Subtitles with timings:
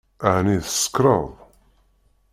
[0.35, 1.29] Ɛni tsekṛeḍ?